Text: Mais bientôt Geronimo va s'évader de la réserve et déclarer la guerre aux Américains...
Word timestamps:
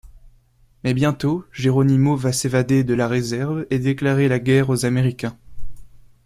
Mais 0.83 0.95
bientôt 0.95 1.45
Geronimo 1.53 2.15
va 2.15 2.33
s'évader 2.33 2.83
de 2.83 2.95
la 2.95 3.07
réserve 3.07 3.67
et 3.69 3.77
déclarer 3.77 4.27
la 4.29 4.39
guerre 4.39 4.71
aux 4.71 4.83
Américains... 4.83 5.37